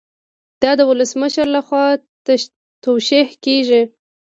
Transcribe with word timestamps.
دا 0.61 0.71
د 0.79 0.81
ولسمشر 0.89 1.45
لخوا 1.55 1.83
توشیح 2.85 3.27
کیږي. 3.45 3.81